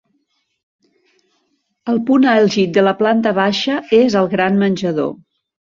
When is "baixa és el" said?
3.43-4.35